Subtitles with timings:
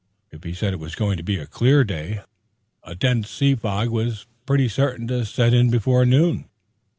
[0.31, 2.21] If he said it was going to be a clear day,
[2.81, 6.49] a dense sea fog was pretty certain to set in before noon.